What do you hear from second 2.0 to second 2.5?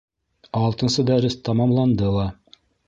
ла.